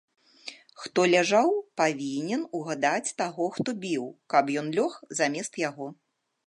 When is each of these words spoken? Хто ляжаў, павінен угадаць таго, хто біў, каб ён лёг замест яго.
Хто 0.85 1.03
ляжаў, 1.15 1.49
павінен 1.81 2.41
угадаць 2.61 3.13
таго, 3.23 3.51
хто 3.59 3.69
біў, 3.85 4.11
каб 4.35 4.53
ён 4.63 4.67
лёг 4.81 4.99
замест 5.23 5.53
яго. 5.71 5.87